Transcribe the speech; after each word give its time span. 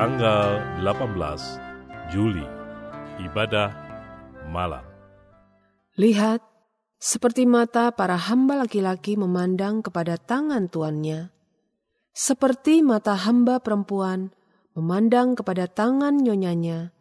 tanggal 0.00 0.80
18 0.80 2.08
Juli, 2.08 2.40
ibadah 3.20 3.68
malam. 4.48 4.80
Lihat, 6.00 6.40
seperti 6.96 7.44
mata 7.44 7.92
para 7.92 8.16
hamba 8.16 8.64
laki-laki 8.64 9.20
memandang 9.20 9.84
kepada 9.84 10.16
tangan 10.16 10.72
tuannya, 10.72 11.28
seperti 12.16 12.80
mata 12.80 13.12
hamba 13.12 13.60
perempuan 13.60 14.32
memandang 14.72 15.36
kepada 15.36 15.68
tangan 15.68 16.16
nyonyanya, 16.16 16.96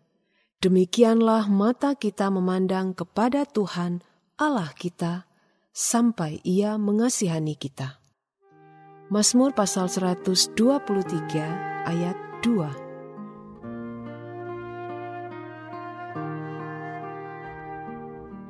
demikianlah 0.59 1.47
mata 1.47 1.95
kita 1.95 2.27
memandang 2.27 2.91
kepada 2.91 3.47
Tuhan 3.47 4.03
Allah 4.36 4.75
kita 4.75 5.23
sampai 5.72 6.44
ia 6.44 6.75
mengasihani 6.75 7.55
kita. 7.55 7.95
Mazmur 9.08 9.55
pasal 9.55 9.88
123 9.88 10.52
ayat 11.88 12.20
2 12.44 12.88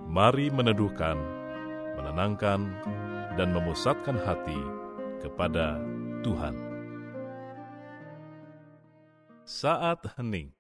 Mari 0.10 0.50
meneduhkan, 0.50 1.22
menenangkan, 1.94 2.66
dan 3.38 3.54
memusatkan 3.54 4.18
hati 4.18 4.58
kepada 5.22 5.78
Tuhan. 6.26 6.58
Saat 9.46 10.10
hening 10.18 10.59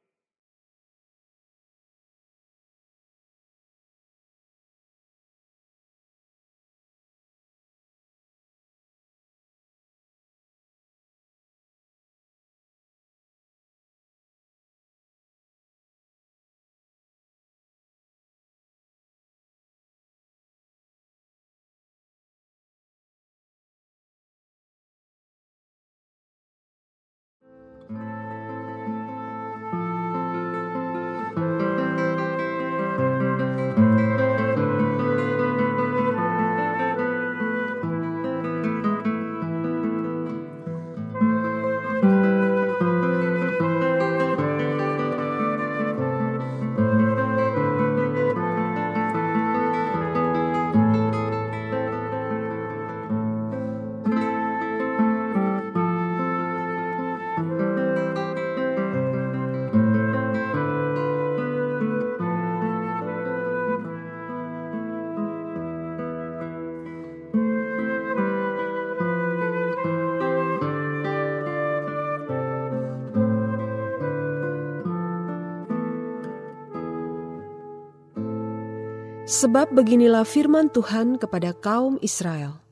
Sebab 79.30 79.78
beginilah 79.78 80.26
firman 80.26 80.74
Tuhan 80.74 81.22
kepada 81.22 81.54
kaum 81.54 82.02
Israel: 82.02 82.66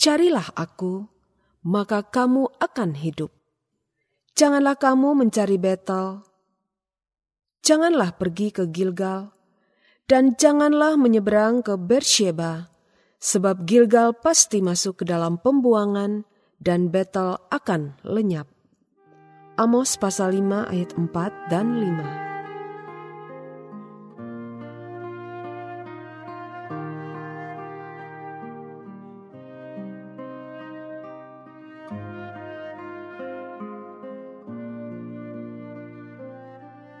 "Carilah 0.00 0.48
Aku, 0.56 1.04
maka 1.60 2.00
kamu 2.00 2.48
akan 2.56 2.96
hidup. 2.96 3.28
Janganlah 4.32 4.80
kamu 4.80 5.12
mencari 5.12 5.60
Betel, 5.60 6.24
janganlah 7.60 8.16
pergi 8.16 8.48
ke 8.48 8.64
Gilgal, 8.72 9.36
dan 10.08 10.40
janganlah 10.40 10.96
menyeberang 10.96 11.60
ke 11.60 11.76
Bersheba, 11.76 12.72
sebab 13.20 13.68
Gilgal 13.68 14.16
pasti 14.16 14.64
masuk 14.64 15.04
ke 15.04 15.04
dalam 15.04 15.36
pembuangan 15.36 16.24
dan 16.56 16.88
Betel 16.88 17.36
akan 17.52 18.00
lenyap." 18.08 18.48
Amos 19.60 20.00
pasal 20.00 20.32
5 20.32 20.64
ayat 20.64 20.96
4 20.96 21.52
dan 21.52 21.76
5. 21.76 22.29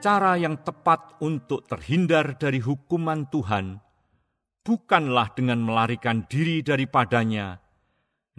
Cara 0.00 0.40
yang 0.40 0.64
tepat 0.64 1.20
untuk 1.20 1.68
terhindar 1.68 2.40
dari 2.40 2.56
hukuman 2.56 3.28
Tuhan 3.28 3.76
bukanlah 4.64 5.36
dengan 5.36 5.60
melarikan 5.60 6.24
diri 6.24 6.64
daripadanya, 6.64 7.60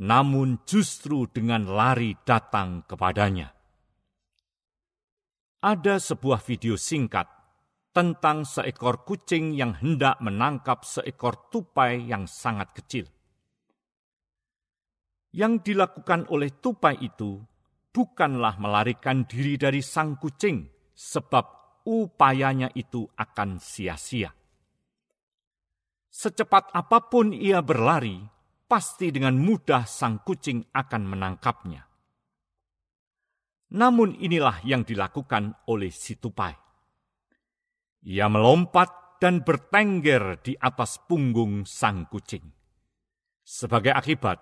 namun 0.01 0.65
justru 0.65 1.29
dengan 1.29 1.69
lari 1.69 2.17
datang 2.25 2.81
kepadanya. 2.89 3.53
Ada 5.61 6.01
sebuah 6.01 6.41
video 6.41 6.73
singkat 6.73 7.29
tentang 7.93 8.41
seekor 8.41 9.05
kucing 9.05 9.53
yang 9.53 9.77
hendak 9.77 10.17
menangkap 10.17 10.81
seekor 10.81 11.53
tupai 11.53 12.01
yang 12.09 12.25
sangat 12.25 12.73
kecil. 12.73 13.05
Yang 15.29 15.69
dilakukan 15.69 16.25
oleh 16.33 16.49
tupai 16.57 16.97
itu 16.97 17.37
bukanlah 17.93 18.57
melarikan 18.57 19.29
diri 19.29 19.61
dari 19.61 19.85
sang 19.85 20.17
kucing, 20.17 20.80
sebab 21.01 21.45
upayanya 21.89 22.69
itu 22.77 23.09
akan 23.17 23.57
sia-sia. 23.57 24.29
Secepat 26.11 26.69
apa 26.77 27.09
pun 27.09 27.33
ia 27.33 27.65
berlari, 27.65 28.21
pasti 28.69 29.09
dengan 29.09 29.33
mudah 29.41 29.89
sang 29.89 30.21
kucing 30.21 30.61
akan 30.69 31.03
menangkapnya. 31.09 31.81
Namun 33.71 34.19
inilah 34.19 34.61
yang 34.67 34.83
dilakukan 34.85 35.65
oleh 35.71 35.89
si 35.89 36.19
tupai. 36.19 36.53
Ia 38.05 38.27
melompat 38.27 39.17
dan 39.23 39.41
bertengger 39.41 40.43
di 40.43 40.53
atas 40.59 40.99
punggung 41.07 41.63
sang 41.63 42.05
kucing. 42.11 42.43
Sebagai 43.41 43.95
akibat, 43.95 44.37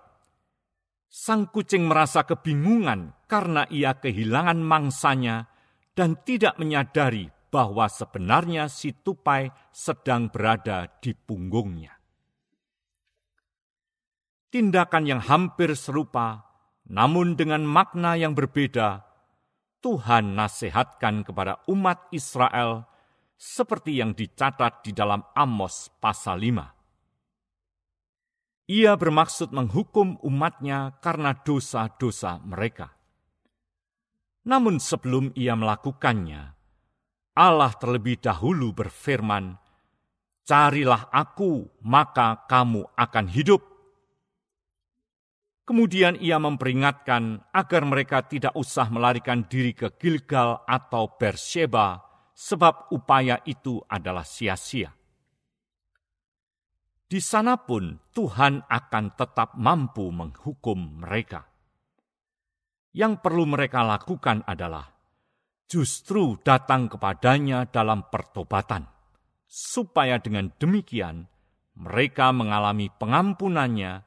sang 1.06 1.46
kucing 1.46 1.86
merasa 1.86 2.26
kebingungan 2.26 3.14
karena 3.30 3.70
ia 3.70 3.94
kehilangan 3.94 4.58
mangsanya 4.58 5.46
dan 5.94 6.18
tidak 6.22 6.56
menyadari 6.56 7.28
bahwa 7.50 7.90
sebenarnya 7.90 8.70
si 8.70 8.94
tupai 8.94 9.50
sedang 9.74 10.30
berada 10.30 10.86
di 11.02 11.12
punggungnya. 11.12 11.98
Tindakan 14.50 15.04
yang 15.06 15.22
hampir 15.22 15.74
serupa, 15.78 16.46
namun 16.90 17.38
dengan 17.38 17.62
makna 17.62 18.18
yang 18.18 18.34
berbeda, 18.34 19.06
Tuhan 19.80 20.34
nasihatkan 20.34 21.22
kepada 21.22 21.62
umat 21.70 22.10
Israel 22.10 22.86
seperti 23.40 23.96
yang 23.96 24.12
dicatat 24.12 24.84
di 24.84 24.92
dalam 24.92 25.24
Amos 25.32 25.88
pasal 26.02 26.44
5. 26.44 26.80
Ia 28.70 28.94
bermaksud 28.94 29.50
menghukum 29.50 30.20
umatnya 30.22 30.94
karena 31.02 31.34
dosa-dosa 31.34 32.38
mereka. 32.46 32.99
Namun 34.48 34.80
sebelum 34.80 35.36
ia 35.36 35.52
melakukannya, 35.52 36.42
Allah 37.36 37.72
terlebih 37.76 38.20
dahulu 38.20 38.72
berfirman, 38.72 39.56
Carilah 40.40 41.12
aku, 41.12 41.78
maka 41.86 42.48
kamu 42.48 42.82
akan 42.96 43.26
hidup. 43.30 43.62
Kemudian 45.62 46.18
ia 46.18 46.42
memperingatkan 46.42 47.46
agar 47.54 47.82
mereka 47.86 48.26
tidak 48.26 48.56
usah 48.58 48.90
melarikan 48.90 49.46
diri 49.46 49.70
ke 49.70 49.94
Gilgal 49.94 50.66
atau 50.66 51.14
Bersheba, 51.14 52.02
sebab 52.34 52.90
upaya 52.90 53.38
itu 53.46 53.78
adalah 53.86 54.26
sia-sia. 54.26 54.90
Di 57.10 57.18
sana 57.18 57.58
pun 57.58 57.98
Tuhan 58.14 58.66
akan 58.70 59.04
tetap 59.18 59.58
mampu 59.58 60.10
menghukum 60.14 61.02
mereka. 61.02 61.49
Yang 62.90 63.22
perlu 63.22 63.46
mereka 63.46 63.86
lakukan 63.86 64.42
adalah 64.50 64.90
justru 65.70 66.34
datang 66.42 66.90
kepadanya 66.90 67.70
dalam 67.70 68.02
pertobatan, 68.10 68.82
supaya 69.46 70.18
dengan 70.18 70.50
demikian 70.58 71.30
mereka 71.78 72.34
mengalami 72.34 72.90
pengampunannya 72.90 74.02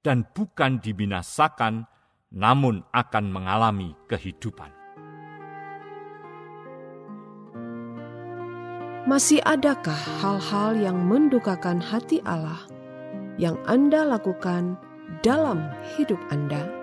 dan 0.00 0.24
bukan 0.32 0.80
dibinasakan, 0.80 1.84
namun 2.32 2.80
akan 2.88 3.24
mengalami 3.28 3.92
kehidupan. 4.08 4.72
Masih 9.04 9.44
adakah 9.44 9.98
hal-hal 10.24 10.72
yang 10.80 10.96
mendukakan 11.04 11.84
hati 11.84 12.24
Allah 12.24 12.64
yang 13.36 13.60
Anda 13.68 14.08
lakukan 14.08 14.80
dalam 15.20 15.68
hidup 15.92 16.18
Anda? 16.32 16.81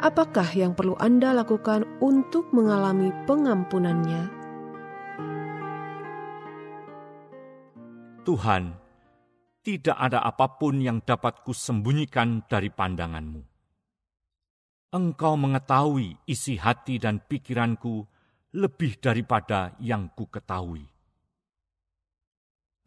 Apakah 0.00 0.48
yang 0.56 0.72
perlu 0.72 0.96
Anda 0.96 1.36
lakukan 1.36 1.84
untuk 2.00 2.48
mengalami 2.56 3.12
pengampunannya? 3.28 4.32
Tuhan, 8.24 8.80
tidak 9.60 9.96
ada 10.00 10.24
apa 10.24 10.56
pun 10.56 10.80
yang 10.80 11.04
dapat 11.04 11.44
kusembunyikan 11.44 12.48
dari 12.48 12.72
pandanganmu. 12.72 13.44
Engkau 14.96 15.36
mengetahui 15.36 16.16
isi 16.24 16.56
hati 16.56 16.96
dan 16.96 17.20
pikiranku 17.20 18.00
lebih 18.56 18.96
daripada 19.04 19.76
yang 19.84 20.08
ku 20.16 20.24
ketahui. 20.32 20.88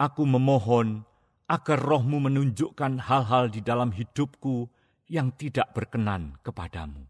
Aku 0.02 0.26
memohon 0.26 1.06
agar 1.46 1.78
rohmu 1.78 2.26
menunjukkan 2.26 3.06
hal-hal 3.06 3.54
di 3.54 3.62
dalam 3.62 3.94
hidupku 3.94 4.66
yang 5.14 5.30
tidak 5.38 5.70
berkenan 5.78 6.42
kepadamu. 6.42 7.06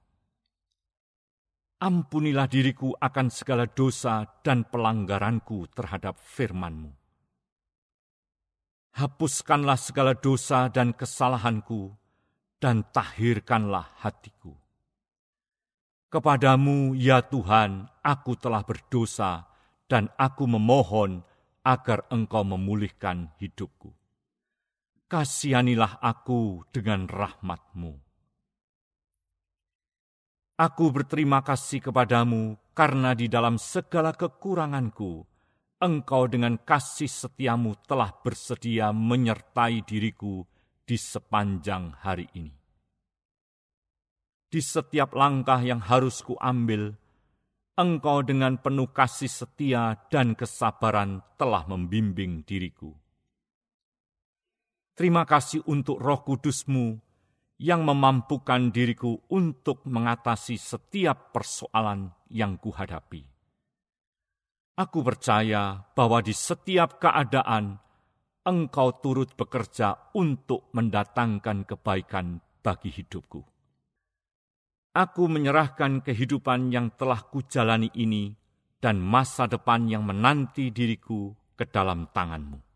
Ampunilah 1.79 2.51
diriku 2.51 2.91
akan 2.99 3.31
segala 3.31 3.63
dosa 3.63 4.27
dan 4.43 4.67
pelanggaranku 4.67 5.71
terhadap 5.71 6.19
firmanmu. 6.19 6.91
Hapuskanlah 8.99 9.79
segala 9.79 10.19
dosa 10.19 10.67
dan 10.67 10.91
kesalahanku, 10.91 11.95
dan 12.59 12.83
tahirkanlah 12.91 13.87
hatiku. 14.03 14.51
Kepadamu, 16.11 16.93
ya 16.95 17.23
Tuhan, 17.23 17.87
aku 18.03 18.35
telah 18.37 18.63
berdosa, 18.67 19.47
dan 19.87 20.11
aku 20.19 20.45
memohon 20.45 21.25
agar 21.65 22.05
Engkau 22.11 22.43
memulihkan 22.45 23.31
hidupku. 23.41 24.02
Kasihanilah 25.13 26.01
aku 26.01 26.65
dengan 26.73 27.05
rahmatmu. 27.05 27.93
Aku 30.57 30.89
berterima 30.89 31.45
kasih 31.45 31.85
kepadamu 31.85 32.57
karena 32.73 33.13
di 33.13 33.29
dalam 33.29 33.61
segala 33.61 34.17
kekuranganku, 34.17 35.21
Engkau 35.77 36.25
dengan 36.25 36.57
kasih 36.57 37.05
setiamu 37.05 37.77
telah 37.85 38.09
bersedia 38.25 38.89
menyertai 38.89 39.85
diriku 39.85 40.41
di 40.81 40.97
sepanjang 40.97 41.93
hari 42.01 42.25
ini 42.33 42.63
di 44.53 44.61
setiap 44.61 45.17
langkah 45.17 45.57
yang 45.65 45.81
harus 45.81 46.21
kuambil, 46.21 46.93
Engkau 47.73 48.21
dengan 48.21 48.61
penuh 48.61 48.85
kasih 48.93 49.25
setia 49.25 49.97
dan 50.13 50.37
kesabaran 50.37 51.25
telah 51.41 51.65
membimbing 51.65 52.45
diriku. 52.45 53.02
Terima 54.93 55.25
kasih 55.25 55.65
untuk 55.65 55.97
roh 55.97 56.21
kudusmu 56.21 57.01
yang 57.57 57.81
memampukan 57.81 58.69
diriku 58.69 59.17
untuk 59.33 59.81
mengatasi 59.89 60.53
setiap 60.53 61.33
persoalan 61.33 62.13
yang 62.29 62.61
kuhadapi. 62.61 63.25
Aku 64.77 65.05
percaya 65.05 65.85
bahwa 65.93 66.21
di 66.21 66.33
setiap 66.33 66.97
keadaan 67.01 67.77
Engkau 68.43 68.99
turut 68.99 69.31
bekerja 69.39 70.11
untuk 70.19 70.67
mendatangkan 70.75 71.63
kebaikan 71.63 72.43
bagi 72.59 72.91
hidupku. 72.91 73.39
Aku 74.93 75.31
menyerahkan 75.31 76.03
kehidupan 76.03 76.67
yang 76.69 76.91
telah 76.99 77.23
kujalani 77.23 77.87
ini 77.95 78.35
dan 78.83 78.99
masa 78.99 79.47
depan 79.47 79.87
yang 79.87 80.03
menanti 80.03 80.75
diriku 80.75 81.31
ke 81.55 81.63
dalam 81.71 82.11
tanganmu. 82.11 82.72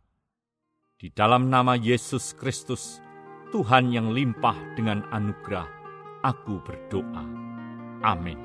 Di 0.97 1.13
dalam 1.13 1.53
nama 1.53 1.77
Yesus 1.77 2.33
Kristus, 2.33 2.97
Tuhan 3.53 3.93
yang 3.93 4.17
limpah 4.17 4.57
dengan 4.73 5.05
anugerah, 5.13 5.69
aku 6.25 6.57
berdoa. 6.65 7.21
Amin. 8.01 8.41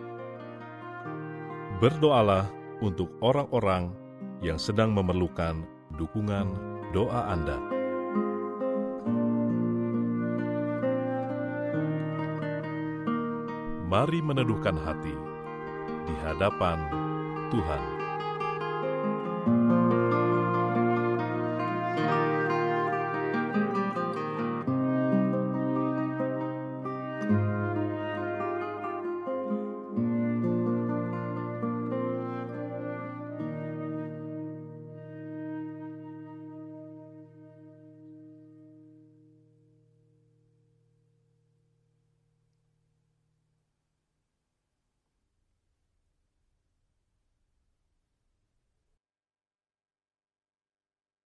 Berdoalah 1.80 2.44
untuk 2.84 3.08
orang-orang 3.24 3.96
yang 4.44 4.60
sedang 4.60 4.92
memerlukan 4.92 5.64
dukungan 5.96 6.52
doa 6.92 7.32
Anda. 7.32 7.56
Mari 13.88 14.20
meneduhkan 14.20 14.76
hati 14.76 15.16
di 16.04 16.14
hadapan 16.20 16.84
Tuhan. 17.48 18.01